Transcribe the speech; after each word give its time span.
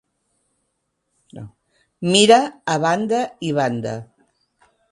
Mira 2.15 2.39
a 2.77 2.81
banda 2.87 3.23
i 3.51 3.55
banda. 3.61 3.95